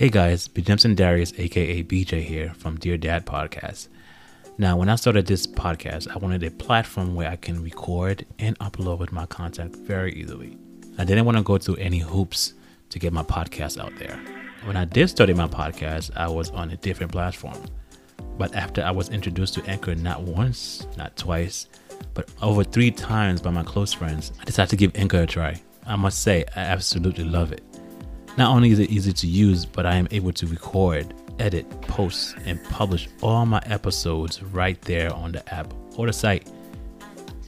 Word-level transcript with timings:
Hey 0.00 0.08
guys, 0.08 0.48
B. 0.48 0.62
Jimson 0.62 0.94
Darius, 0.94 1.34
aka 1.36 1.82
BJ 1.82 2.22
here 2.22 2.54
from 2.54 2.78
Dear 2.78 2.96
Dad 2.96 3.26
Podcast. 3.26 3.88
Now, 4.56 4.78
when 4.78 4.88
I 4.88 4.94
started 4.94 5.26
this 5.26 5.46
podcast, 5.46 6.08
I 6.08 6.16
wanted 6.16 6.42
a 6.42 6.50
platform 6.50 7.14
where 7.14 7.28
I 7.28 7.36
can 7.36 7.62
record 7.62 8.24
and 8.38 8.58
upload 8.60 9.12
my 9.12 9.26
content 9.26 9.76
very 9.76 10.14
easily. 10.14 10.56
I 10.96 11.04
didn't 11.04 11.26
want 11.26 11.36
to 11.36 11.44
go 11.44 11.58
through 11.58 11.76
any 11.76 11.98
hoops 11.98 12.54
to 12.88 12.98
get 12.98 13.12
my 13.12 13.22
podcast 13.22 13.78
out 13.78 13.94
there. 13.98 14.18
When 14.64 14.74
I 14.74 14.86
did 14.86 15.10
start 15.10 15.28
my 15.36 15.46
podcast, 15.46 16.16
I 16.16 16.30
was 16.30 16.50
on 16.52 16.70
a 16.70 16.78
different 16.78 17.12
platform. 17.12 17.62
But 18.38 18.54
after 18.54 18.82
I 18.82 18.92
was 18.92 19.10
introduced 19.10 19.52
to 19.56 19.64
Anchor 19.66 19.94
not 19.94 20.22
once, 20.22 20.86
not 20.96 21.14
twice, 21.18 21.66
but 22.14 22.26
over 22.40 22.64
three 22.64 22.90
times 22.90 23.42
by 23.42 23.50
my 23.50 23.64
close 23.64 23.92
friends, 23.92 24.32
I 24.40 24.44
decided 24.44 24.70
to 24.70 24.76
give 24.76 24.96
Anchor 24.96 25.24
a 25.24 25.26
try. 25.26 25.60
I 25.86 25.96
must 25.96 26.22
say, 26.22 26.46
I 26.56 26.60
absolutely 26.60 27.24
love 27.24 27.52
it. 27.52 27.62
Not 28.36 28.54
only 28.54 28.70
is 28.70 28.78
it 28.78 28.90
easy 28.90 29.12
to 29.12 29.26
use, 29.26 29.66
but 29.66 29.86
I 29.86 29.96
am 29.96 30.08
able 30.10 30.32
to 30.32 30.46
record, 30.46 31.14
edit, 31.38 31.68
post, 31.82 32.36
and 32.44 32.62
publish 32.64 33.08
all 33.20 33.44
my 33.44 33.60
episodes 33.66 34.42
right 34.42 34.80
there 34.82 35.12
on 35.12 35.32
the 35.32 35.54
app 35.54 35.72
or 35.96 36.06
the 36.06 36.12
site. 36.12 36.48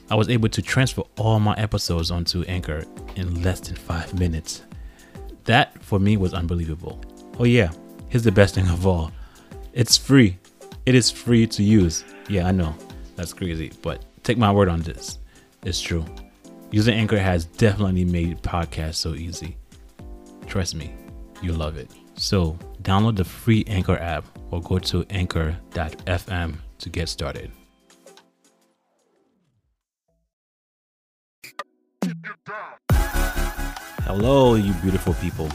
I 0.09 0.15
was 0.15 0.29
able 0.29 0.49
to 0.49 0.61
transfer 0.61 1.03
all 1.17 1.39
my 1.39 1.55
episodes 1.55 2.11
onto 2.11 2.43
Anchor 2.43 2.85
in 3.15 3.41
less 3.41 3.61
than 3.61 3.75
five 3.75 4.17
minutes. 4.19 4.63
That 5.45 5.81
for 5.83 5.99
me 5.99 6.17
was 6.17 6.33
unbelievable. 6.33 7.01
Oh, 7.39 7.45
yeah, 7.45 7.71
here's 8.09 8.23
the 8.23 8.31
best 8.31 8.55
thing 8.55 8.67
of 8.67 8.85
all 8.85 9.11
it's 9.73 9.97
free. 9.97 10.37
It 10.85 10.93
is 10.93 11.09
free 11.09 11.47
to 11.47 11.63
use. 11.63 12.03
Yeah, 12.29 12.47
I 12.47 12.51
know, 12.51 12.75
that's 13.15 13.33
crazy, 13.33 13.71
but 13.81 14.03
take 14.23 14.37
my 14.37 14.51
word 14.51 14.69
on 14.69 14.81
this. 14.81 15.17
It's 15.63 15.81
true. 15.81 16.05
Using 16.71 16.93
Anchor 16.93 17.17
has 17.17 17.45
definitely 17.45 18.05
made 18.05 18.41
podcasts 18.43 18.95
so 18.95 19.13
easy. 19.15 19.57
Trust 20.47 20.75
me, 20.75 20.93
you'll 21.41 21.57
love 21.57 21.77
it. 21.77 21.89
So, 22.15 22.57
download 22.83 23.15
the 23.15 23.23
free 23.23 23.63
Anchor 23.67 23.97
app 23.97 24.25
or 24.51 24.61
go 24.61 24.77
to 24.79 25.05
anchor.fm 25.09 26.55
to 26.77 26.89
get 26.89 27.09
started. 27.09 27.51
Hello, 34.05 34.55
you 34.55 34.73
beautiful 34.73 35.13
people. 35.15 35.49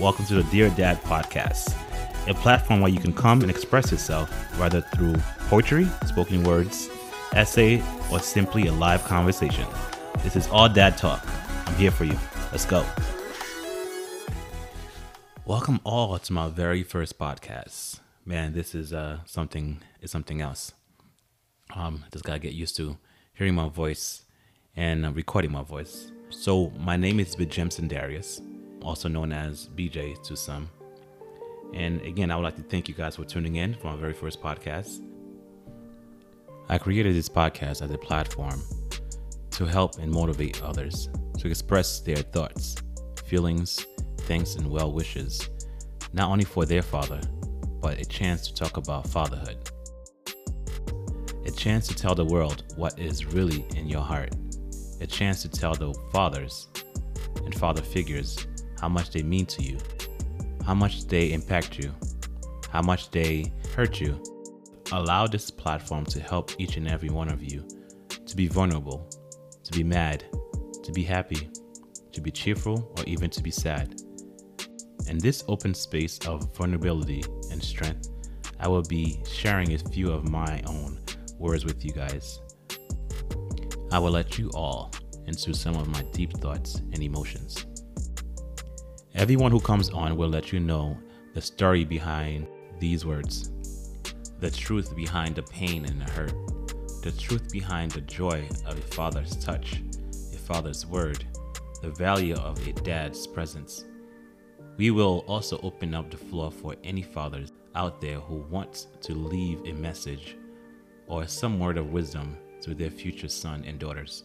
Welcome 0.00 0.26
to 0.26 0.34
the 0.34 0.42
Dear 0.50 0.70
Dad 0.70 1.00
podcast, 1.02 1.74
a 2.28 2.34
platform 2.34 2.80
where 2.80 2.90
you 2.90 2.98
can 2.98 3.12
come 3.12 3.40
and 3.40 3.50
express 3.50 3.90
yourself, 3.92 4.28
whether 4.58 4.80
through 4.80 5.14
poetry, 5.48 5.86
spoken 6.06 6.42
words, 6.42 6.90
essay, 7.32 7.82
or 8.10 8.18
simply 8.18 8.66
a 8.66 8.72
live 8.72 9.04
conversation. 9.04 9.66
This 10.22 10.36
is 10.36 10.48
all 10.48 10.68
dad 10.68 10.98
talk. 10.98 11.24
I'm 11.66 11.74
here 11.76 11.90
for 11.90 12.04
you. 12.04 12.18
Let's 12.50 12.64
go. 12.64 12.84
Welcome 15.52 15.80
all 15.84 16.18
to 16.18 16.32
my 16.32 16.48
very 16.48 16.82
first 16.82 17.18
podcast. 17.18 18.00
Man, 18.24 18.54
this 18.54 18.74
is 18.74 18.94
uh 18.94 19.18
something 19.26 19.82
is 20.00 20.10
something 20.10 20.40
else. 20.40 20.72
Um, 21.74 22.04
just 22.10 22.24
gotta 22.24 22.38
get 22.38 22.54
used 22.54 22.74
to 22.78 22.96
hearing 23.34 23.54
my 23.54 23.68
voice 23.68 24.22
and 24.76 25.04
uh, 25.04 25.12
recording 25.12 25.52
my 25.52 25.62
voice. 25.62 26.10
So 26.30 26.70
my 26.78 26.96
name 26.96 27.20
is 27.20 27.36
Bijemson 27.36 27.86
Darius, 27.86 28.40
also 28.80 29.10
known 29.10 29.30
as 29.30 29.68
BJ 29.76 30.22
to 30.22 30.38
some. 30.38 30.70
And 31.74 32.00
again, 32.00 32.30
I 32.30 32.36
would 32.36 32.44
like 32.44 32.56
to 32.56 32.62
thank 32.62 32.88
you 32.88 32.94
guys 32.94 33.16
for 33.16 33.26
tuning 33.26 33.56
in 33.56 33.74
for 33.74 33.88
my 33.88 33.96
very 33.96 34.14
first 34.14 34.40
podcast. 34.40 35.06
I 36.70 36.78
created 36.78 37.14
this 37.14 37.28
podcast 37.28 37.82
as 37.82 37.90
a 37.90 37.98
platform 37.98 38.62
to 39.50 39.66
help 39.66 39.98
and 39.98 40.10
motivate 40.10 40.62
others 40.62 41.10
to 41.40 41.46
express 41.46 42.00
their 42.00 42.16
thoughts, 42.16 42.76
feelings, 43.26 43.86
thanks, 44.32 44.54
and 44.54 44.66
well 44.66 44.90
wishes, 44.90 45.50
not 46.14 46.30
only 46.30 46.44
for 46.44 46.64
their 46.64 46.80
father, 46.80 47.20
but 47.82 48.00
a 48.00 48.04
chance 48.06 48.46
to 48.46 48.54
talk 48.54 48.78
about 48.78 49.06
fatherhood. 49.06 49.58
A 51.44 51.50
chance 51.50 51.86
to 51.88 51.94
tell 51.94 52.14
the 52.14 52.24
world 52.24 52.64
what 52.76 52.98
is 52.98 53.26
really 53.26 53.62
in 53.76 53.90
your 53.90 54.00
heart. 54.00 54.34
A 55.02 55.06
chance 55.06 55.42
to 55.42 55.50
tell 55.50 55.74
the 55.74 55.92
fathers 56.10 56.68
and 57.44 57.54
father 57.54 57.82
figures 57.82 58.46
how 58.80 58.88
much 58.88 59.10
they 59.10 59.22
mean 59.22 59.44
to 59.44 59.62
you, 59.62 59.76
how 60.64 60.72
much 60.72 61.06
they 61.08 61.34
impact 61.34 61.78
you, 61.78 61.92
how 62.70 62.80
much 62.80 63.10
they 63.10 63.52
hurt 63.76 64.00
you. 64.00 64.18
Allow 64.92 65.26
this 65.26 65.50
platform 65.50 66.06
to 66.06 66.20
help 66.20 66.52
each 66.58 66.78
and 66.78 66.88
every 66.88 67.10
one 67.10 67.28
of 67.28 67.42
you 67.42 67.68
to 68.24 68.34
be 68.34 68.46
vulnerable, 68.46 69.06
to 69.62 69.72
be 69.72 69.84
mad, 69.84 70.24
to 70.82 70.90
be 70.90 71.02
happy, 71.02 71.50
to 72.12 72.22
be 72.22 72.30
cheerful, 72.30 72.94
or 72.96 73.04
even 73.06 73.28
to 73.28 73.42
be 73.42 73.50
sad. 73.50 74.01
In 75.08 75.18
this 75.18 75.44
open 75.48 75.74
space 75.74 76.18
of 76.26 76.54
vulnerability 76.56 77.22
and 77.50 77.62
strength, 77.62 78.08
I 78.58 78.68
will 78.68 78.82
be 78.82 79.20
sharing 79.26 79.72
a 79.74 79.78
few 79.78 80.12
of 80.12 80.28
my 80.28 80.62
own 80.66 80.98
words 81.38 81.64
with 81.64 81.84
you 81.84 81.92
guys. 81.92 82.40
I 83.90 83.98
will 83.98 84.12
let 84.12 84.38
you 84.38 84.50
all 84.54 84.92
into 85.26 85.52
some 85.54 85.76
of 85.76 85.88
my 85.88 86.02
deep 86.12 86.32
thoughts 86.38 86.76
and 86.76 87.02
emotions. 87.02 87.66
Everyone 89.14 89.52
who 89.52 89.60
comes 89.60 89.90
on 89.90 90.16
will 90.16 90.28
let 90.28 90.52
you 90.52 90.60
know 90.60 90.96
the 91.34 91.40
story 91.40 91.84
behind 91.84 92.46
these 92.78 93.04
words, 93.04 93.50
the 94.38 94.50
truth 94.50 94.96
behind 94.96 95.34
the 95.36 95.42
pain 95.42 95.84
and 95.84 96.00
the 96.00 96.10
hurt, 96.10 96.34
the 97.02 97.12
truth 97.12 97.52
behind 97.52 97.90
the 97.90 98.00
joy 98.00 98.48
of 98.66 98.78
a 98.78 98.82
father's 98.94 99.36
touch, 99.36 99.82
a 100.32 100.38
father's 100.38 100.86
word, 100.86 101.24
the 101.82 101.90
value 101.90 102.34
of 102.36 102.66
a 102.66 102.72
dad's 102.72 103.26
presence. 103.26 103.84
We 104.78 104.90
will 104.90 105.24
also 105.26 105.60
open 105.62 105.94
up 105.94 106.10
the 106.10 106.16
floor 106.16 106.50
for 106.50 106.74
any 106.82 107.02
fathers 107.02 107.52
out 107.74 108.00
there 108.00 108.18
who 108.18 108.36
want 108.50 108.86
to 109.02 109.14
leave 109.14 109.60
a 109.66 109.72
message 109.72 110.36
or 111.06 111.26
some 111.26 111.58
word 111.58 111.78
of 111.78 111.92
wisdom 111.92 112.36
to 112.62 112.74
their 112.74 112.90
future 112.90 113.28
son 113.28 113.64
and 113.66 113.78
daughters. 113.78 114.24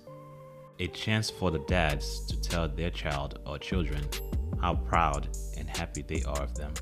A 0.80 0.88
chance 0.88 1.30
for 1.30 1.52
the 1.52 1.59
dads 1.59 2.25
to 2.28 2.40
tell 2.40 2.68
their 2.68 2.91
child 2.91 3.40
or 3.46 3.58
children 3.58 4.03
how 4.62 4.75
proud 4.75 5.28
and 5.58 5.69
happy 5.69 6.02
they 6.02 6.24
are 6.24 6.41
of 6.41 6.56
them, 6.56 6.74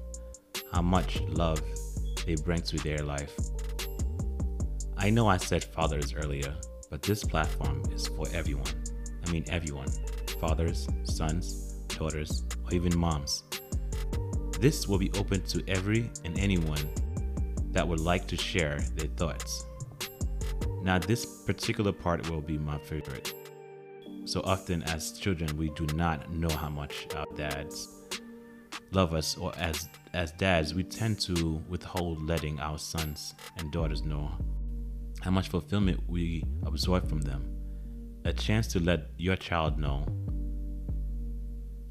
how 0.71 0.81
much 0.81 1.21
love 1.21 1.61
they 2.25 2.35
bring 2.35 2.61
to 2.61 2.77
their 2.77 2.99
life. 2.99 3.33
I 4.97 5.09
know 5.09 5.27
I 5.27 5.37
said 5.37 5.63
fathers 5.63 6.13
earlier, 6.13 6.55
but 6.89 7.01
this 7.01 7.23
platform 7.23 7.83
is 7.91 8.07
for 8.07 8.27
everyone. 8.33 8.73
I 9.25 9.31
mean, 9.31 9.45
everyone 9.49 9.87
fathers, 10.39 10.87
sons, 11.03 11.75
daughters, 11.87 12.43
or 12.65 12.73
even 12.73 12.97
moms. 12.97 13.43
This 14.59 14.87
will 14.87 14.97
be 14.97 15.11
open 15.13 15.43
to 15.43 15.63
every 15.67 16.09
and 16.23 16.39
anyone 16.39 16.89
that 17.71 17.87
would 17.87 17.99
like 17.99 18.27
to 18.27 18.37
share 18.37 18.79
their 18.95 19.09
thoughts. 19.09 19.65
Now, 20.81 20.97
this 20.97 21.25
particular 21.43 21.91
part 21.91 22.29
will 22.29 22.41
be 22.41 22.57
my 22.57 22.77
favorite. 22.77 23.33
So 24.25 24.41
often, 24.43 24.83
as 24.83 25.11
children, 25.13 25.55
we 25.57 25.69
do 25.69 25.85
not 25.95 26.31
know 26.31 26.49
how 26.49 26.69
much 26.69 27.07
our 27.15 27.25
dads 27.35 27.89
love 28.91 29.13
us, 29.13 29.37
or 29.37 29.53
as 29.57 29.89
as 30.13 30.31
dads, 30.31 30.73
we 30.73 30.83
tend 30.83 31.19
to 31.19 31.61
withhold 31.67 32.25
letting 32.25 32.59
our 32.59 32.77
sons 32.77 33.35
and 33.57 33.71
daughters 33.71 34.03
know 34.03 34.31
how 35.21 35.31
much 35.31 35.49
fulfillment 35.49 35.99
we 36.07 36.43
absorb 36.63 37.09
from 37.09 37.19
them. 37.21 37.43
A 38.23 38.31
chance 38.31 38.67
to 38.67 38.79
let 38.79 39.09
your 39.17 39.35
child 39.35 39.77
know 39.77 40.05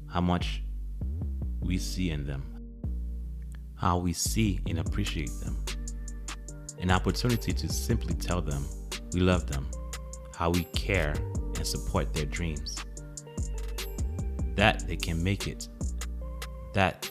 how 0.07 0.21
much 0.21 0.63
we 1.61 1.77
see 1.77 2.09
in 2.09 2.25
them, 2.25 2.43
how 3.75 3.97
we 3.97 4.13
see 4.13 4.59
and 4.67 4.79
appreciate 4.79 5.31
them. 5.43 5.57
An 6.79 6.91
opportunity 6.91 7.53
to 7.53 7.69
simply 7.69 8.13
tell 8.13 8.41
them 8.41 8.65
we 9.13 9.21
love 9.21 9.47
them, 9.47 9.67
how 10.35 10.49
we 10.49 10.63
care 10.65 11.15
and 11.55 11.65
support 11.65 12.13
their 12.13 12.25
dreams, 12.25 12.83
that 14.55 14.87
they 14.87 14.95
can 14.95 15.23
make 15.23 15.47
it, 15.47 15.67
that 16.73 17.09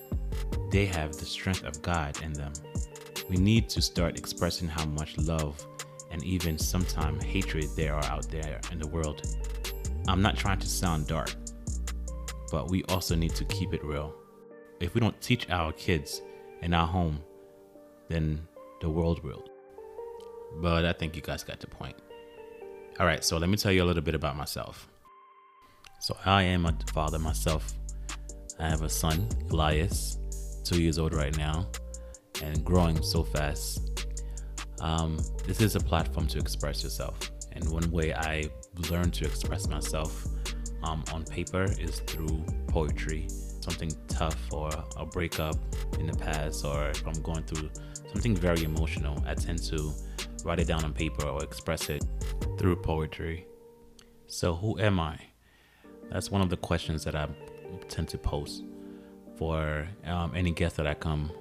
they 0.70 0.86
have 0.86 1.16
the 1.16 1.24
strength 1.24 1.64
of 1.64 1.80
God 1.82 2.20
in 2.22 2.32
them. 2.32 2.52
We 3.28 3.36
need 3.36 3.68
to 3.70 3.80
start 3.80 4.18
expressing 4.18 4.68
how 4.68 4.84
much 4.86 5.16
love 5.18 5.66
and 6.10 6.22
even 6.22 6.58
sometimes 6.58 7.24
hatred 7.24 7.68
there 7.76 7.94
are 7.94 8.04
out 8.04 8.28
there 8.30 8.60
in 8.70 8.78
the 8.78 8.86
world. 8.88 9.22
I'm 10.06 10.20
not 10.20 10.36
trying 10.36 10.58
to 10.58 10.66
sound 10.68 11.06
dark, 11.06 11.34
but 12.50 12.70
we 12.70 12.84
also 12.84 13.14
need 13.14 13.34
to 13.36 13.44
keep 13.46 13.72
it 13.72 13.82
real. 13.82 14.14
If 14.80 14.94
we 14.94 15.00
don't 15.00 15.18
teach 15.20 15.48
our 15.50 15.72
kids 15.72 16.22
in 16.64 16.72
our 16.72 16.86
home, 16.86 17.20
then 18.08 18.40
the 18.80 18.88
world 18.88 19.22
will. 19.22 19.44
But 20.60 20.84
I 20.86 20.92
think 20.92 21.14
you 21.14 21.22
guys 21.22 21.44
got 21.44 21.60
the 21.60 21.66
point. 21.66 21.96
All 22.98 23.06
right, 23.06 23.22
so 23.22 23.36
let 23.36 23.50
me 23.50 23.56
tell 23.56 23.70
you 23.70 23.84
a 23.84 23.86
little 23.86 24.02
bit 24.02 24.14
about 24.14 24.36
myself. 24.36 24.88
So 26.00 26.16
I 26.24 26.42
am 26.42 26.64
a 26.64 26.76
father 26.92 27.18
myself. 27.18 27.72
I 28.58 28.68
have 28.68 28.82
a 28.82 28.88
son, 28.88 29.28
Elias, 29.50 30.18
two 30.64 30.80
years 30.80 30.98
old 30.98 31.12
right 31.12 31.36
now, 31.36 31.66
and 32.42 32.64
growing 32.64 33.02
so 33.02 33.22
fast. 33.22 34.06
Um, 34.80 35.18
this 35.46 35.60
is 35.60 35.76
a 35.76 35.80
platform 35.80 36.26
to 36.28 36.38
express 36.38 36.82
yourself. 36.82 37.30
And 37.52 37.68
one 37.70 37.90
way 37.90 38.14
I 38.14 38.44
learned 38.90 39.12
to 39.14 39.26
express 39.26 39.68
myself 39.68 40.26
um, 40.82 41.04
on 41.12 41.24
paper 41.24 41.64
is 41.78 42.00
through 42.00 42.44
poetry, 42.68 43.28
something 43.64 43.90
tough 44.08 44.38
or 44.52 44.70
a 44.96 45.06
breakup 45.06 45.56
in 45.98 46.06
the 46.06 46.16
past, 46.16 46.64
or 46.64 46.88
if 46.90 47.06
I'm 47.06 47.20
going 47.22 47.44
through 47.44 47.70
something 48.12 48.36
very 48.36 48.62
emotional, 48.64 49.22
I 49.26 49.34
tend 49.34 49.62
to 49.64 49.92
write 50.44 50.60
it 50.60 50.68
down 50.68 50.84
on 50.84 50.92
paper 50.92 51.26
or 51.26 51.42
express 51.42 51.88
it 51.88 52.04
through 52.58 52.76
poetry. 52.76 53.46
So, 54.26 54.54
who 54.54 54.78
am 54.78 55.00
I? 55.00 55.18
That's 56.10 56.30
one 56.30 56.42
of 56.42 56.50
the 56.50 56.56
questions 56.56 57.04
that 57.04 57.14
I 57.14 57.28
tend 57.88 58.08
to 58.08 58.18
post 58.18 58.64
for 59.36 59.88
um, 60.04 60.32
any 60.34 60.52
guest 60.52 60.76
that 60.76 60.86
I 60.86 60.94
come 60.94 61.32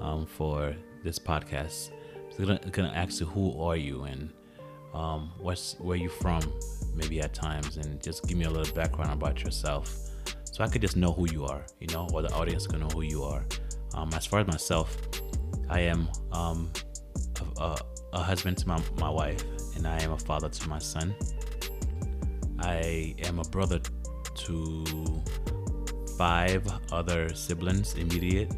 um, 0.00 0.26
for 0.26 0.74
this 1.02 1.18
podcast. 1.18 1.90
I'm 2.38 2.44
gonna, 2.44 2.60
gonna 2.70 2.92
ask 2.94 3.20
you, 3.20 3.26
who 3.26 3.60
are 3.60 3.76
you 3.76 4.04
and 4.04 4.30
um, 4.94 5.32
what's 5.38 5.74
where 5.78 5.96
you 5.96 6.08
from? 6.08 6.40
Maybe 6.94 7.20
at 7.20 7.34
times, 7.34 7.76
and 7.76 8.02
just 8.02 8.26
give 8.26 8.38
me 8.38 8.46
a 8.46 8.50
little 8.50 8.74
background 8.74 9.12
about 9.12 9.42
yourself, 9.42 9.94
so 10.56 10.64
I 10.64 10.68
could 10.68 10.80
just 10.80 10.96
know 10.96 11.12
who 11.12 11.30
you 11.30 11.44
are, 11.44 11.66
you 11.80 11.86
know, 11.88 12.08
or 12.14 12.22
the 12.22 12.32
audience 12.32 12.66
can 12.66 12.80
know 12.80 12.88
who 12.88 13.02
you 13.02 13.22
are. 13.22 13.44
Um, 13.92 14.08
as 14.14 14.24
far 14.24 14.40
as 14.40 14.46
myself, 14.46 14.96
I 15.68 15.80
am 15.80 16.08
um, 16.32 16.72
a, 17.58 17.60
a, 17.60 17.78
a 18.14 18.22
husband 18.22 18.56
to 18.58 18.68
my, 18.68 18.80
my 18.98 19.10
wife, 19.10 19.44
and 19.76 19.86
I 19.86 20.00
am 20.00 20.12
a 20.12 20.18
father 20.18 20.48
to 20.48 20.68
my 20.70 20.78
son. 20.78 21.14
I 22.60 23.14
am 23.24 23.38
a 23.38 23.42
brother 23.42 23.80
to 24.34 25.22
five 26.16 26.66
other 26.90 27.34
siblings, 27.34 27.92
immediate, 27.92 28.50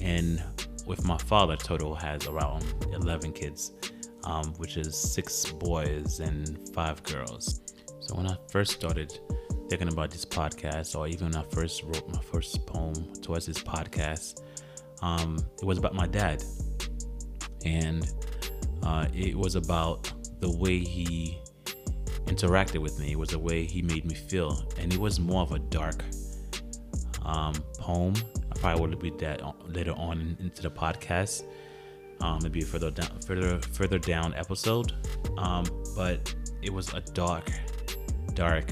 and 0.00 0.40
with 0.86 1.04
my 1.04 1.18
father, 1.18 1.56
total 1.56 1.92
has 1.96 2.28
around 2.28 2.64
11 2.92 3.32
kids, 3.32 3.72
um, 4.22 4.54
which 4.58 4.76
is 4.76 4.96
six 4.96 5.50
boys 5.50 6.20
and 6.20 6.68
five 6.72 7.02
girls. 7.02 7.62
So 7.98 8.14
when 8.14 8.28
I 8.28 8.36
first 8.48 8.74
started 8.74 9.18
thinking 9.78 9.88
about 9.88 10.10
this 10.10 10.26
podcast, 10.26 10.94
or 10.94 11.08
even 11.08 11.30
when 11.30 11.34
I 11.34 11.42
first 11.44 11.82
wrote 11.84 12.06
my 12.12 12.20
first 12.20 12.66
poem 12.66 13.14
towards 13.22 13.46
this 13.46 13.56
podcast, 13.56 14.42
um, 15.00 15.38
it 15.62 15.64
was 15.64 15.78
about 15.78 15.94
my 15.94 16.06
dad, 16.06 16.44
and 17.64 18.06
uh, 18.82 19.06
it 19.14 19.34
was 19.34 19.54
about 19.54 20.12
the 20.40 20.54
way 20.58 20.78
he 20.78 21.40
interacted 22.26 22.82
with 22.82 23.00
me. 23.00 23.12
It 23.12 23.18
was 23.18 23.30
the 23.30 23.38
way 23.38 23.64
he 23.64 23.80
made 23.80 24.04
me 24.04 24.14
feel, 24.14 24.62
and 24.76 24.92
it 24.92 25.00
was 25.00 25.18
more 25.18 25.40
of 25.40 25.52
a 25.52 25.58
dark 25.58 26.04
um, 27.24 27.54
poem. 27.78 28.12
I 28.54 28.58
probably 28.58 28.88
will 28.88 28.96
be 28.98 29.10
that 29.24 29.40
later 29.66 29.92
on 29.92 30.36
into 30.38 30.60
the 30.60 30.70
podcast. 30.70 31.44
Um, 32.20 32.40
maybe 32.42 32.60
further 32.60 32.90
down, 32.90 33.20
further 33.26 33.58
further 33.72 33.98
down 33.98 34.34
episode. 34.34 34.92
Um, 35.38 35.64
but 35.96 36.34
it 36.60 36.70
was 36.70 36.92
a 36.92 37.00
dark, 37.00 37.50
dark 38.34 38.70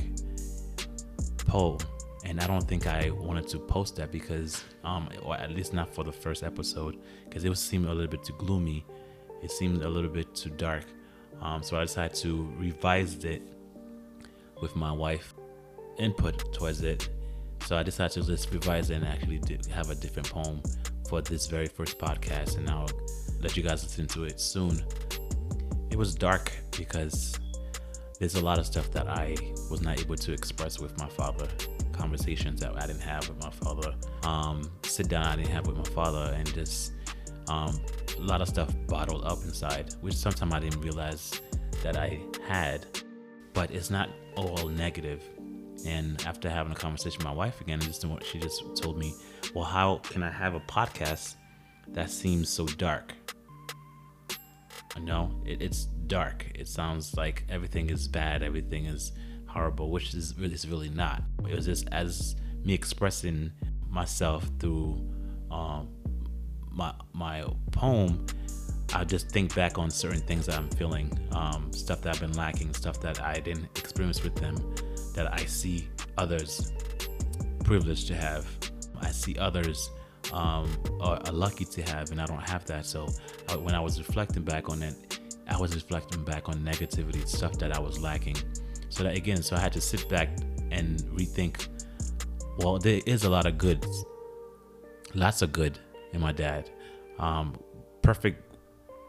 poem, 1.50 1.78
and 2.24 2.40
I 2.40 2.46
don't 2.46 2.66
think 2.66 2.86
I 2.86 3.10
wanted 3.10 3.48
to 3.48 3.58
post 3.58 3.96
that 3.96 4.12
because, 4.12 4.62
um, 4.84 5.08
or 5.22 5.36
at 5.36 5.50
least 5.50 5.72
not 5.72 5.92
for 5.92 6.04
the 6.04 6.12
first 6.12 6.44
episode, 6.44 6.96
because 7.24 7.44
it 7.44 7.48
was 7.48 7.58
seemed 7.58 7.86
a 7.86 7.92
little 7.92 8.10
bit 8.10 8.22
too 8.22 8.34
gloomy. 8.38 8.84
It 9.42 9.50
seemed 9.50 9.82
a 9.82 9.88
little 9.88 10.10
bit 10.10 10.32
too 10.34 10.50
dark. 10.50 10.84
Um, 11.40 11.62
so 11.62 11.76
I 11.76 11.82
decided 11.82 12.14
to 12.18 12.52
revise 12.56 13.24
it 13.24 13.42
with 14.62 14.76
my 14.76 14.92
wife 14.92 15.34
input 15.98 16.52
towards 16.52 16.82
it. 16.82 17.08
So 17.66 17.76
I 17.76 17.82
decided 17.82 18.22
to 18.22 18.26
just 18.32 18.52
revise 18.52 18.90
it 18.90 18.96
and 18.96 19.06
actually 19.06 19.40
have 19.72 19.90
a 19.90 19.94
different 19.94 20.30
poem 20.30 20.62
for 21.08 21.20
this 21.20 21.48
very 21.48 21.66
first 21.66 21.98
podcast, 21.98 22.58
and 22.58 22.70
I'll 22.70 22.88
let 23.40 23.56
you 23.56 23.64
guys 23.64 23.82
listen 23.82 24.06
to 24.08 24.24
it 24.24 24.38
soon. 24.38 24.80
It 25.90 25.96
was 25.96 26.14
dark 26.14 26.52
because 26.76 27.40
there's 28.20 28.34
a 28.34 28.40
lot 28.40 28.58
of 28.58 28.66
stuff 28.66 28.90
that 28.92 29.08
I 29.08 29.34
was 29.70 29.80
not 29.80 29.98
able 29.98 30.14
to 30.14 30.32
express 30.32 30.78
with 30.78 30.96
my 30.98 31.08
father. 31.08 31.48
Conversations 31.90 32.60
that 32.60 32.76
I 32.76 32.86
didn't 32.86 33.00
have 33.00 33.26
with 33.26 33.42
my 33.42 33.50
father. 33.50 33.94
Um, 34.22 34.70
sit 34.82 35.08
down 35.08 35.24
I 35.24 35.36
didn't 35.36 35.48
have 35.48 35.66
with 35.66 35.78
my 35.78 35.84
father, 35.84 36.32
and 36.36 36.46
just 36.54 36.92
um, 37.48 37.80
a 38.18 38.20
lot 38.20 38.42
of 38.42 38.48
stuff 38.48 38.72
bottled 38.86 39.24
up 39.24 39.42
inside, 39.42 39.94
which 40.02 40.14
sometimes 40.14 40.52
I 40.52 40.60
didn't 40.60 40.82
realize 40.82 41.40
that 41.82 41.96
I 41.96 42.20
had. 42.46 42.84
But 43.54 43.70
it's 43.70 43.90
not 43.90 44.10
all 44.36 44.68
negative. 44.68 45.24
And 45.86 46.22
after 46.26 46.50
having 46.50 46.72
a 46.72 46.76
conversation 46.76 47.18
with 47.18 47.26
my 47.26 47.32
wife 47.32 47.62
again, 47.62 47.80
just 47.80 48.04
she 48.30 48.38
just 48.38 48.76
told 48.76 48.98
me, 48.98 49.14
"Well, 49.54 49.64
how 49.64 49.96
can 50.04 50.22
I 50.22 50.30
have 50.30 50.54
a 50.54 50.60
podcast 50.60 51.36
that 51.88 52.10
seems 52.10 52.50
so 52.50 52.66
dark?" 52.66 53.14
No, 54.98 55.30
it, 55.44 55.62
it's 55.62 55.84
dark. 55.84 56.46
It 56.54 56.68
sounds 56.68 57.14
like 57.14 57.44
everything 57.48 57.90
is 57.90 58.08
bad, 58.08 58.42
everything 58.42 58.86
is 58.86 59.12
horrible, 59.46 59.90
which 59.90 60.14
is 60.14 60.34
really, 60.36 60.54
is 60.54 60.66
really 60.66 60.88
not. 60.88 61.22
It 61.48 61.54
was 61.54 61.66
just 61.66 61.88
as 61.92 62.36
me 62.64 62.74
expressing 62.74 63.52
myself 63.88 64.48
through 64.58 65.00
um, 65.50 65.88
my 66.70 66.92
my 67.12 67.44
poem. 67.72 68.26
I 68.92 69.04
just 69.04 69.30
think 69.30 69.54
back 69.54 69.78
on 69.78 69.88
certain 69.88 70.20
things 70.20 70.46
that 70.46 70.56
I'm 70.56 70.68
feeling, 70.70 71.16
um, 71.32 71.72
stuff 71.72 72.00
that 72.02 72.16
I've 72.16 72.20
been 72.20 72.36
lacking, 72.36 72.74
stuff 72.74 73.00
that 73.02 73.22
I 73.22 73.38
didn't 73.38 73.66
experience 73.76 74.22
with 74.24 74.34
them, 74.34 74.56
that 75.14 75.32
I 75.32 75.44
see 75.44 75.88
others 76.18 76.72
privileged 77.62 78.08
to 78.08 78.16
have. 78.16 78.48
I 79.00 79.10
see 79.12 79.36
others 79.38 79.90
um, 80.32 80.70
are, 81.00 81.20
are, 81.26 81.32
lucky 81.32 81.64
to 81.64 81.82
have, 81.82 82.10
and 82.10 82.20
I 82.20 82.26
don't 82.26 82.48
have 82.48 82.64
that. 82.66 82.86
So 82.86 83.08
uh, 83.48 83.58
when 83.58 83.74
I 83.74 83.80
was 83.80 83.98
reflecting 83.98 84.42
back 84.42 84.68
on 84.68 84.82
it, 84.82 85.18
I 85.48 85.56
was 85.58 85.74
reflecting 85.74 86.24
back 86.24 86.48
on 86.48 86.56
negativity, 86.56 87.26
stuff 87.26 87.58
that 87.58 87.76
I 87.76 87.80
was 87.80 87.98
lacking. 87.98 88.36
So 88.88 89.04
that 89.04 89.16
again, 89.16 89.42
so 89.42 89.56
I 89.56 89.60
had 89.60 89.72
to 89.72 89.80
sit 89.80 90.08
back 90.08 90.28
and 90.70 91.00
rethink. 91.16 91.68
Well, 92.58 92.78
there 92.78 93.00
is 93.06 93.24
a 93.24 93.30
lot 93.30 93.46
of 93.46 93.58
good, 93.58 93.84
lots 95.14 95.42
of 95.42 95.52
good 95.52 95.78
in 96.12 96.20
my 96.20 96.32
dad. 96.32 96.70
Um, 97.18 97.58
perfect 98.02 98.56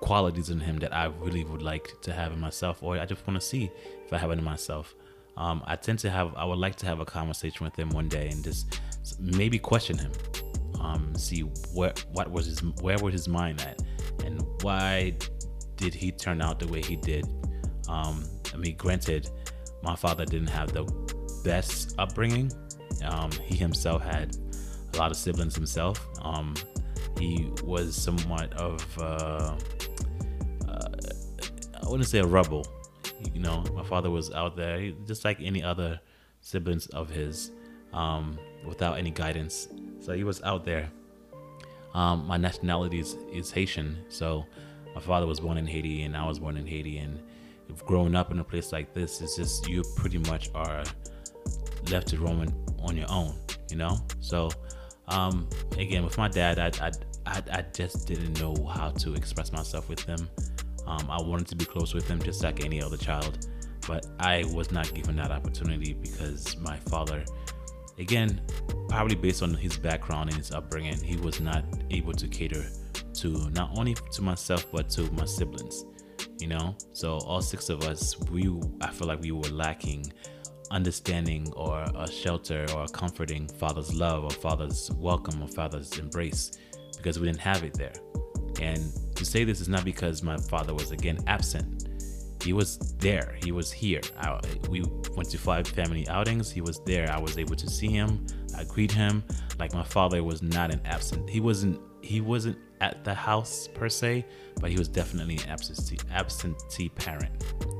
qualities 0.01 0.49
in 0.49 0.59
him 0.59 0.77
that 0.79 0.93
I 0.93 1.05
really 1.05 1.43
would 1.43 1.61
like 1.61 1.89
to 2.01 2.13
have 2.13 2.31
in 2.31 2.39
myself, 2.39 2.81
or 2.81 2.97
I 2.97 3.05
just 3.05 3.25
want 3.27 3.39
to 3.39 3.45
see 3.45 3.71
if 4.05 4.11
I 4.11 4.17
have 4.17 4.31
it 4.31 4.39
in 4.39 4.43
myself. 4.43 4.95
Um, 5.37 5.63
I 5.65 5.75
tend 5.75 5.99
to 5.99 6.09
have, 6.09 6.33
I 6.35 6.43
would 6.43 6.57
like 6.57 6.75
to 6.77 6.85
have 6.87 6.99
a 6.99 7.05
conversation 7.05 7.63
with 7.63 7.77
him 7.77 7.89
one 7.89 8.09
day 8.09 8.27
and 8.29 8.43
just 8.43 8.79
maybe 9.19 9.57
question 9.57 9.97
him 9.97 10.11
um, 10.81 11.13
see 11.15 11.41
where 11.73 11.93
what 12.11 12.29
was 12.29 12.45
his 12.47 12.59
where 12.81 12.97
was 12.97 13.13
his 13.13 13.27
mind 13.27 13.61
at, 13.61 13.81
and 14.25 14.41
why 14.61 15.15
did 15.81 15.93
he 15.93 16.11
turn 16.11 16.41
out 16.41 16.59
the 16.59 16.67
way 16.67 16.81
he 16.81 16.95
did. 16.95 17.25
Um, 17.89 18.23
I 18.53 18.57
mean, 18.57 18.75
granted, 18.77 19.29
my 19.81 19.95
father 19.95 20.25
didn't 20.25 20.49
have 20.49 20.71
the 20.73 20.83
best 21.43 21.95
upbringing. 21.97 22.51
Um, 23.03 23.31
he 23.31 23.55
himself 23.55 24.03
had 24.03 24.37
a 24.93 24.97
lot 24.97 25.11
of 25.11 25.17
siblings 25.17 25.55
himself. 25.55 26.07
Um, 26.21 26.53
he 27.17 27.51
was 27.63 27.95
somewhat 27.95 28.53
of 28.53 28.85
uh, 28.99 29.57
uh, 30.67 30.89
I 31.83 31.89
wouldn't 31.89 32.07
say 32.07 32.19
a 32.19 32.25
rebel. 32.25 32.65
You 33.33 33.41
know, 33.41 33.63
my 33.73 33.83
father 33.83 34.09
was 34.09 34.31
out 34.31 34.55
there 34.55 34.91
just 35.05 35.25
like 35.25 35.39
any 35.41 35.63
other 35.63 35.99
siblings 36.41 36.87
of 36.87 37.09
his, 37.09 37.51
um, 37.93 38.37
without 38.65 38.97
any 38.97 39.11
guidance. 39.11 39.67
So 39.99 40.13
he 40.13 40.23
was 40.23 40.41
out 40.43 40.65
there. 40.65 40.89
Um, 41.93 42.25
my 42.25 42.37
nationality 42.37 42.99
is, 42.99 43.17
is 43.31 43.51
Haitian. 43.51 43.97
So 44.09 44.45
my 44.95 45.01
father 45.01 45.27
was 45.27 45.39
born 45.39 45.57
in 45.57 45.67
Haiti 45.67 46.03
and 46.03 46.15
I 46.15 46.25
was 46.25 46.39
born 46.39 46.57
in 46.57 46.65
Haiti. 46.65 46.97
And 46.97 47.21
growing 47.85 48.15
up 48.15 48.31
in 48.31 48.39
a 48.39 48.43
place 48.43 48.71
like 48.71 48.93
this, 48.93 49.21
it's 49.21 49.35
just 49.35 49.67
you 49.67 49.83
pretty 49.95 50.17
much 50.19 50.49
are 50.55 50.83
left 51.89 52.07
to 52.09 52.17
roam 52.17 52.47
on 52.83 52.95
your 52.95 53.11
own, 53.11 53.33
you 53.69 53.77
know? 53.77 53.97
So 54.19 54.49
um, 55.07 55.47
again, 55.77 56.03
with 56.03 56.17
my 56.17 56.27
dad, 56.27 56.59
I, 56.59 56.71
I, 56.85 56.91
I, 57.25 57.41
I, 57.51 57.65
just 57.73 58.07
didn't 58.07 58.39
know 58.39 58.55
how 58.65 58.89
to 58.89 59.13
express 59.13 59.51
myself 59.51 59.89
with 59.89 59.99
him. 60.01 60.29
Um, 60.87 61.07
I 61.09 61.21
wanted 61.21 61.47
to 61.47 61.55
be 61.55 61.65
close 61.65 61.93
with 61.93 62.07
him 62.07 62.21
just 62.21 62.43
like 62.43 62.63
any 62.63 62.81
other 62.81 62.97
child, 62.97 63.47
but 63.87 64.07
I 64.19 64.45
was 64.53 64.71
not 64.71 64.93
given 64.93 65.17
that 65.17 65.31
opportunity 65.31 65.93
because 65.93 66.57
my 66.57 66.77
father 66.77 67.25
again, 68.01 68.41
probably 68.89 69.15
based 69.15 69.41
on 69.41 69.53
his 69.53 69.77
background 69.77 70.29
and 70.29 70.37
his 70.37 70.51
upbringing, 70.51 71.01
he 71.01 71.15
was 71.17 71.39
not 71.39 71.63
able 71.91 72.13
to 72.13 72.27
cater 72.27 72.65
to 73.13 73.49
not 73.51 73.71
only 73.77 73.95
to 74.11 74.21
myself 74.21 74.65
but 74.71 74.89
to 74.89 75.09
my 75.13 75.25
siblings. 75.25 75.85
You 76.39 76.47
know, 76.47 76.75
so 76.91 77.19
all 77.19 77.41
six 77.41 77.69
of 77.69 77.83
us, 77.83 78.19
we 78.31 78.51
I 78.81 78.89
feel 78.89 79.07
like 79.07 79.21
we 79.21 79.31
were 79.31 79.49
lacking 79.49 80.11
understanding 80.71 81.51
or 81.55 81.85
a 81.95 82.09
shelter 82.11 82.65
or 82.73 82.85
a 82.85 82.87
comforting 82.87 83.47
father's 83.47 83.93
love 83.93 84.23
or 84.23 84.31
father's 84.31 84.89
welcome 84.91 85.41
or 85.43 85.47
father's 85.47 85.97
embrace 85.99 86.51
because 86.97 87.19
we 87.19 87.27
didn't 87.27 87.41
have 87.41 87.63
it 87.63 87.73
there. 87.75 87.93
And 88.59 88.91
to 89.15 89.25
say 89.25 89.43
this 89.43 89.61
is 89.61 89.69
not 89.69 89.85
because 89.85 90.23
my 90.23 90.37
father 90.37 90.73
was 90.73 90.91
again 90.91 91.19
absent 91.27 91.87
he 92.41 92.53
was 92.53 92.77
there. 92.97 93.37
He 93.43 93.51
was 93.51 93.71
here. 93.71 94.01
I, 94.17 94.39
we 94.69 94.83
went 95.15 95.29
to 95.29 95.37
five 95.37 95.67
family 95.67 96.07
outings. 96.07 96.51
He 96.51 96.61
was 96.61 96.79
there. 96.85 97.11
I 97.11 97.19
was 97.19 97.37
able 97.37 97.55
to 97.55 97.69
see 97.69 97.89
him. 97.89 98.25
I 98.57 98.63
greet 98.63 98.91
him. 98.91 99.23
Like 99.59 99.73
my 99.73 99.83
father 99.83 100.23
was 100.23 100.41
not 100.41 100.73
an 100.73 100.81
absent. 100.85 101.29
He 101.29 101.39
wasn't. 101.39 101.79
He 102.01 102.19
wasn't 102.19 102.57
at 102.81 103.03
the 103.03 103.13
house 103.13 103.69
per 103.75 103.87
se, 103.87 104.25
but 104.59 104.71
he 104.71 104.77
was 104.77 104.87
definitely 104.87 105.35
an 105.35 105.49
absentee 105.49 105.99
absentee 106.11 106.89
parent. 106.89 107.31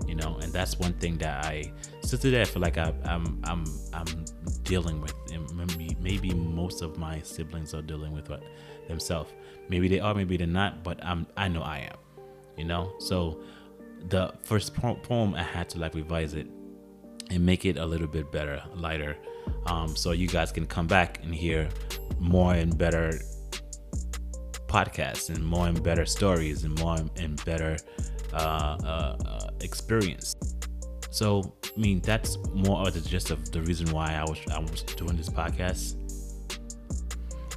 You 0.08 0.15
know, 0.15 0.38
and 0.41 0.53
that's 0.53 0.77
one 0.77 0.94
thing 0.94 1.18
that 1.18 1.46
I 1.46 1.72
still 2.03 2.20
today 2.20 2.41
I 2.41 2.46
feel 2.46 2.62
like 2.62 2.77
I, 2.77 2.94
am 3.06 3.41
I'm 3.46 3.65
I'm 3.94 4.06
I'm 4.06 4.25
dealing 4.63 5.01
with. 5.01 5.13
And 5.34 5.51
maybe 5.56 5.98
maybe 6.00 6.34
most 6.34 6.84
of 6.84 6.98
my 6.98 7.22
siblings 7.22 7.74
are 7.74 7.82
dealing 7.82 8.12
with 8.12 8.30
what 8.30 8.44
themselves. 8.88 9.34
Maybe 9.70 9.88
they 9.88 10.00
are, 10.00 10.13
maybe 10.13 10.38
they're 10.38 10.48
not, 10.48 10.84
but 10.84 11.03
I'm 11.03 11.25
I 11.36 11.48
know 11.48 11.63
I 11.63 11.80
am. 11.80 11.98
You 12.58 12.65
know? 12.65 12.94
So 13.00 13.41
the 14.10 14.34
first 14.43 14.74
poem 14.75 15.36
I 15.36 15.43
had 15.43 15.70
to 15.70 15.79
like 15.79 15.93
revise 15.93 16.34
it 16.34 16.48
and 17.29 17.46
make 17.46 17.65
it 17.65 17.77
a 17.77 17.86
little 17.86 18.08
bit 18.08 18.31
better, 18.31 18.62
lighter. 18.75 19.17
Um, 19.65 19.96
so 19.96 20.12
you 20.12 20.27
guys 20.27 20.51
can 20.51 20.65
come 20.65 20.88
back 20.88 21.24
and 21.24 21.34
hear 21.34 21.70
more 22.20 22.53
and 22.53 22.77
better 22.77 23.12
podcasts 24.67 25.34
and 25.34 25.46
more 25.46 25.67
and 25.67 25.81
better 25.84 26.05
stories 26.05 26.63
and 26.63 26.77
more 26.79 26.98
and 27.17 27.43
better 27.46 27.77
uh, 28.34 28.77
uh, 28.84 29.17
uh, 29.25 29.50
experience. 29.62 30.36
So, 31.10 31.55
I 31.65 31.79
mean, 31.79 32.00
that's 32.00 32.38
more 32.53 32.88
of 32.88 32.93
the 32.93 33.01
gist 33.01 33.31
of 33.31 33.51
the 33.51 33.62
reason 33.62 33.91
why 33.91 34.13
I 34.13 34.24
was 34.24 34.39
I 34.51 34.60
was 34.60 34.84
doing 34.84 35.17
this 35.17 35.29
podcast. 35.29 35.98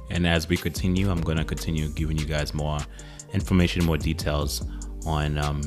And 0.09 0.27
as 0.27 0.47
we 0.47 0.57
continue, 0.57 1.09
I'm 1.09 1.21
to 1.21 1.43
continue 1.43 1.87
giving 1.89 2.17
you 2.17 2.25
guys 2.25 2.53
more 2.53 2.79
information, 3.33 3.85
more 3.85 3.97
details 3.97 4.65
on 5.05 5.37
um, 5.37 5.61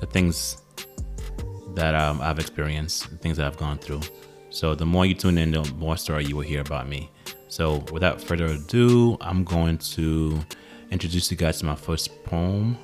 the 0.00 0.06
things 0.06 0.62
that 1.74 1.94
um, 1.94 2.20
I've 2.20 2.38
experienced, 2.38 3.10
the 3.10 3.16
things 3.16 3.36
that 3.36 3.46
I've 3.46 3.56
gone 3.56 3.78
through. 3.78 4.00
So 4.50 4.74
the 4.74 4.86
more 4.86 5.06
you 5.06 5.14
tune 5.14 5.38
in, 5.38 5.52
the 5.52 5.62
more 5.76 5.96
story 5.96 6.24
you 6.24 6.36
will 6.36 6.42
hear 6.42 6.60
about 6.60 6.88
me. 6.88 7.10
So 7.48 7.84
without 7.92 8.20
further 8.20 8.46
ado, 8.46 9.16
I'm 9.20 9.44
going 9.44 9.78
to 9.78 10.38
introduce 10.90 11.30
you 11.30 11.36
guys 11.36 11.58
to 11.60 11.66
my 11.66 11.74
first 11.74 12.24
poem. 12.24 12.76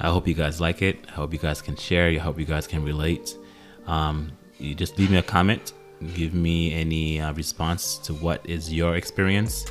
I 0.00 0.10
hope 0.10 0.28
you 0.28 0.34
guys 0.34 0.60
like 0.60 0.82
it. 0.82 0.98
I 1.08 1.12
hope 1.12 1.32
you 1.32 1.38
guys 1.38 1.62
can 1.62 1.76
share. 1.76 2.08
I 2.08 2.18
hope 2.18 2.38
you 2.38 2.44
guys 2.44 2.66
can 2.66 2.84
relate. 2.84 3.36
Um, 3.86 4.32
you 4.58 4.74
just 4.74 4.98
leave 4.98 5.10
me 5.10 5.18
a 5.18 5.22
comment, 5.22 5.72
give 6.14 6.34
me 6.34 6.72
any 6.74 7.20
uh, 7.20 7.32
response 7.34 7.98
to 7.98 8.14
what 8.14 8.44
is 8.48 8.72
your 8.72 8.96
experience, 8.96 9.64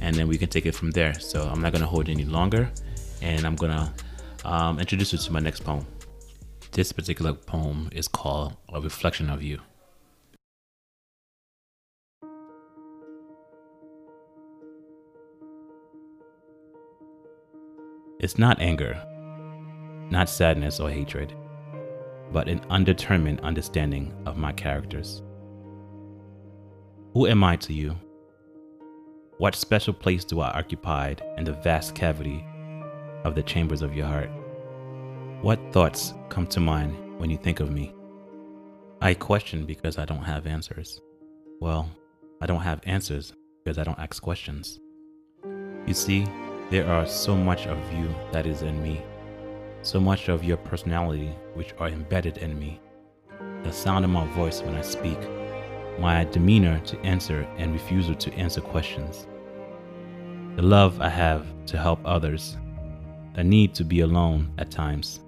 and 0.00 0.14
then 0.14 0.28
we 0.28 0.36
can 0.36 0.48
take 0.48 0.66
it 0.66 0.74
from 0.74 0.90
there. 0.90 1.14
So 1.14 1.42
I'm 1.42 1.60
not 1.60 1.72
gonna 1.72 1.86
hold 1.86 2.08
any 2.08 2.24
longer, 2.24 2.70
and 3.22 3.46
I'm 3.46 3.56
gonna 3.56 3.92
um, 4.44 4.78
introduce 4.78 5.12
you 5.12 5.18
to 5.18 5.32
my 5.32 5.40
next 5.40 5.60
poem. 5.60 5.86
This 6.72 6.90
particular 6.90 7.34
poem 7.34 7.90
is 7.92 8.08
called 8.08 8.56
A 8.72 8.80
Reflection 8.80 9.28
of 9.28 9.42
You. 9.42 9.60
It's 18.20 18.38
not 18.38 18.58
anger, 18.58 18.94
not 20.10 20.30
sadness 20.30 20.80
or 20.80 20.88
hatred, 20.88 21.34
but 22.32 22.48
an 22.48 22.62
undetermined 22.70 23.40
understanding 23.40 24.14
of 24.24 24.38
my 24.38 24.52
characters. 24.52 25.20
Who 27.12 27.26
am 27.26 27.44
I 27.44 27.56
to 27.56 27.74
you? 27.74 27.98
What 29.36 29.54
special 29.56 29.92
place 29.92 30.24
do 30.24 30.40
I 30.40 30.48
occupy 30.52 31.16
in 31.36 31.44
the 31.44 31.52
vast 31.52 31.94
cavity 31.94 32.42
of 33.24 33.34
the 33.34 33.42
chambers 33.42 33.82
of 33.82 33.94
your 33.94 34.06
heart? 34.06 34.30
What 35.42 35.58
thoughts 35.72 36.14
come 36.28 36.46
to 36.46 36.60
mind 36.60 36.94
when 37.18 37.28
you 37.28 37.36
think 37.36 37.58
of 37.58 37.68
me? 37.68 37.92
I 39.00 39.12
question 39.12 39.66
because 39.66 39.98
I 39.98 40.04
don't 40.04 40.22
have 40.22 40.46
answers. 40.46 41.00
Well, 41.58 41.90
I 42.40 42.46
don't 42.46 42.60
have 42.60 42.80
answers 42.84 43.32
because 43.64 43.76
I 43.76 43.82
don't 43.82 43.98
ask 43.98 44.22
questions. 44.22 44.78
You 45.84 45.94
see, 45.94 46.28
there 46.70 46.88
are 46.88 47.04
so 47.06 47.34
much 47.34 47.66
of 47.66 47.76
you 47.92 48.14
that 48.30 48.46
is 48.46 48.62
in 48.62 48.80
me, 48.84 49.02
so 49.82 49.98
much 49.98 50.28
of 50.28 50.44
your 50.44 50.58
personality 50.58 51.34
which 51.54 51.74
are 51.80 51.88
embedded 51.88 52.36
in 52.36 52.56
me. 52.56 52.80
The 53.64 53.72
sound 53.72 54.04
of 54.04 54.12
my 54.12 54.28
voice 54.34 54.62
when 54.62 54.76
I 54.76 54.82
speak, 54.82 55.18
my 55.98 56.22
demeanor 56.22 56.78
to 56.84 57.00
answer 57.00 57.48
and 57.56 57.72
refusal 57.72 58.14
to 58.14 58.32
answer 58.34 58.60
questions. 58.60 59.26
The 60.54 60.62
love 60.62 61.00
I 61.00 61.08
have 61.08 61.44
to 61.66 61.78
help 61.78 61.98
others, 62.04 62.56
the 63.34 63.42
need 63.42 63.74
to 63.74 63.82
be 63.82 64.02
alone 64.02 64.48
at 64.58 64.70
times. 64.70 65.18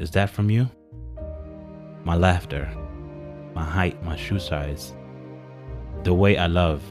Is 0.00 0.10
that 0.12 0.30
from 0.30 0.48
you? 0.48 0.66
My 2.04 2.16
laughter, 2.16 2.68
my 3.54 3.64
height, 3.64 4.02
my 4.02 4.16
shoe 4.16 4.38
size, 4.38 4.94
the 6.04 6.14
way 6.14 6.38
I 6.38 6.46
love, 6.46 6.82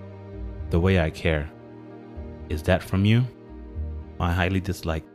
the 0.70 0.80
way 0.80 1.00
I 1.00 1.10
care. 1.10 1.50
Is 2.50 2.62
that 2.64 2.84
from 2.84 3.06
you? 3.06 3.26
my 4.20 4.32
highly 4.34 4.60
disliked 4.60 5.08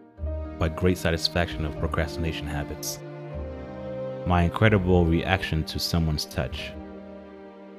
but 0.59 0.75
great 0.77 0.97
satisfaction 0.97 1.65
of 1.65 1.79
procrastination 1.79 2.47
habits, 2.47 2.99
my 4.27 4.43
incredible 4.43 5.05
reaction 5.05 5.63
to 5.65 5.79
someone's 5.79 6.25
touch, 6.25 6.73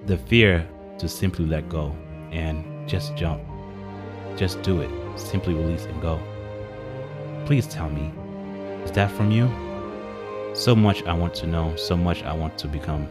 the 0.06 0.18
fear 0.18 0.66
to 1.00 1.10
simply 1.10 1.46
let 1.46 1.68
go 1.68 1.96
and 2.32 2.88
just 2.88 3.16
jump, 3.16 3.42
just 4.38 4.62
do 4.62 4.82
it, 4.82 5.20
simply 5.20 5.56
release 5.56 5.86
and 5.86 6.02
go. 6.02 6.20
Please 7.46 7.66
tell 7.68 7.90
me, 7.90 8.14
is 8.84 8.92
that 8.92 9.10
from 9.12 9.32
you? 9.32 9.65
So 10.56 10.74
much 10.74 11.04
I 11.04 11.12
want 11.12 11.34
to 11.36 11.48
know, 11.48 11.76
so 11.76 11.98
much 11.98 12.24
I 12.24 12.34
want 12.34 12.58
to 12.60 12.70
become. 12.70 13.10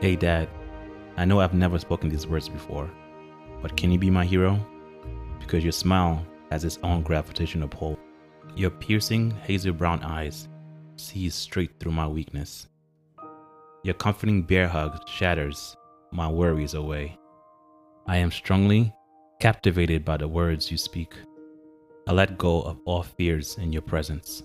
Hey, 0.00 0.14
Dad, 0.14 0.48
I 1.16 1.24
know 1.24 1.40
I've 1.40 1.54
never 1.54 1.76
spoken 1.76 2.08
these 2.08 2.28
words 2.28 2.48
before, 2.48 2.88
but 3.60 3.76
can 3.76 3.90
you 3.90 3.98
be 3.98 4.10
my 4.10 4.24
hero? 4.24 4.64
Because 5.40 5.64
your 5.64 5.72
smile 5.72 6.24
has 6.52 6.62
its 6.62 6.78
own 6.84 7.02
gravitational 7.02 7.66
pull. 7.66 7.98
Your 8.54 8.70
piercing 8.70 9.32
hazel 9.42 9.72
brown 9.72 10.04
eyes 10.04 10.48
sees 10.94 11.34
straight 11.34 11.80
through 11.80 11.92
my 11.92 12.06
weakness. 12.06 12.68
Your 13.82 13.94
comforting 13.94 14.44
bear 14.44 14.68
hug 14.68 15.08
shatters 15.08 15.76
my 16.12 16.28
worries 16.28 16.74
away. 16.74 17.18
I 18.06 18.18
am 18.18 18.30
strongly 18.30 18.94
captivated 19.40 20.04
by 20.04 20.16
the 20.16 20.28
words 20.28 20.70
you 20.70 20.78
speak. 20.78 21.12
I 22.06 22.12
let 22.12 22.38
go 22.38 22.62
of 22.62 22.78
all 22.84 23.02
fears 23.02 23.58
in 23.58 23.72
your 23.72 23.82
presence. 23.82 24.44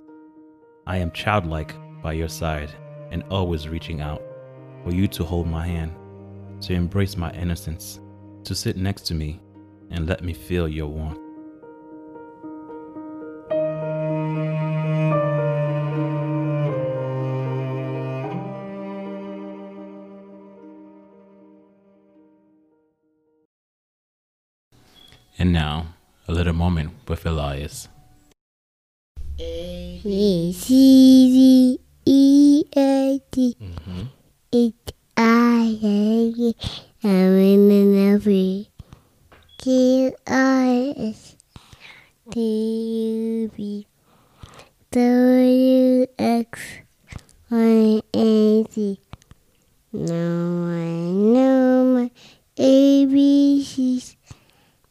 I 0.88 0.98
am 0.98 1.12
childlike 1.12 1.76
by 2.08 2.14
your 2.14 2.30
side 2.30 2.72
and 3.12 3.22
always 3.30 3.68
reaching 3.68 4.00
out 4.00 4.22
for 4.82 4.94
you 4.94 5.10
to 5.10 5.26
hold 5.26 5.46
my 5.46 5.68
hand, 5.68 5.94
to 6.62 6.72
embrace 6.72 7.18
my 7.18 7.30
innocence, 7.34 8.00
to 8.46 8.56
sit 8.56 8.78
next 8.78 9.02
to 9.02 9.14
me 9.14 9.42
and 9.92 10.08
let 10.08 10.24
me 10.24 10.32
feel 10.32 10.70
your 10.70 10.88
warmth. 10.88 11.20
And 25.38 25.52
now, 25.52 25.88
a 26.30 26.32
little 26.32 26.54
moment 26.54 26.92
with 27.10 27.26
Elias. 27.26 27.90
E 29.40 30.54
F 33.38 33.44
G 33.44 33.56
H 34.52 34.74
I 35.16 35.78
J 35.80 36.34
K 36.34 36.56
L 37.04 37.38
M 37.38 37.70
N 37.70 38.16
O 38.16 38.20
P 38.20 38.68
Q 39.60 40.12
R 40.26 40.94
S 40.98 41.36
T 42.32 42.40
U 42.40 43.50
V 43.50 43.88
W 44.90 46.08
X 46.18 46.62
Y 47.52 48.02
and 48.12 48.72
Z. 48.72 49.00
Now 49.94 50.74
I 50.74 50.90
know 51.14 51.86
my 51.94 52.12
ABCs. 52.58 54.16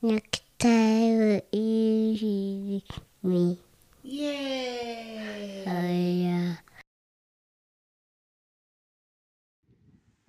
Next 0.02 0.42
time 0.60 1.18
will 1.18 1.42
easy 1.50 2.84
me. 3.24 3.58
Yay! 4.04 5.64
Oh 5.66 5.86
yeah. 5.90 6.65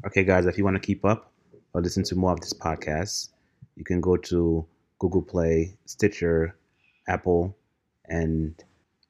Okay, 0.05 0.23
guys, 0.23 0.45
if 0.45 0.57
you 0.57 0.63
want 0.63 0.75
to 0.75 0.85
keep 0.85 1.03
up 1.03 1.31
or 1.73 1.81
listen 1.81 2.03
to 2.03 2.15
more 2.15 2.31
of 2.31 2.39
this 2.39 2.53
podcast, 2.53 3.29
you 3.75 3.83
can 3.83 3.99
go 3.99 4.15
to 4.15 4.65
Google 4.99 5.23
Play, 5.23 5.75
Stitcher, 5.85 6.55
Apple, 7.07 7.55
and 8.05 8.53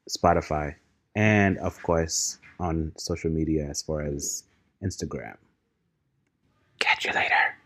Spotify. 0.10 0.76
And 1.16 1.58
of 1.58 1.82
course, 1.84 2.40
on 2.60 2.94
social 2.98 3.30
media 3.30 3.68
as 3.70 3.82
far 3.82 4.02
as 4.02 4.46
Instagram. 4.82 5.36
Catch 6.80 7.06
you 7.06 7.12
later. 7.12 7.58